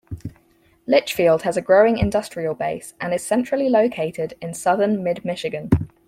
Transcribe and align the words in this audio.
Litchfield 0.87 1.43
has 1.43 1.57
a 1.57 1.61
growing 1.61 1.99
industrial 1.99 2.55
base 2.55 2.95
and 2.99 3.13
is 3.13 3.23
centrally 3.23 3.69
located 3.69 4.33
in 4.41 4.51
southern 4.51 5.03
Mid-Michigan. 5.03 5.69